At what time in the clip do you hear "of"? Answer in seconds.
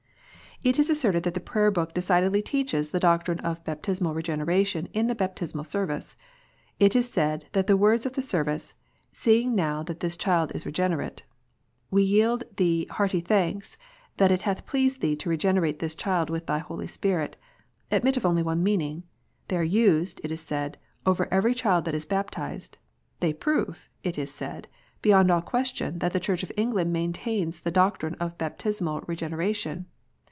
3.39-3.63, 8.05-8.13, 18.15-18.23, 26.43-26.51, 28.19-28.37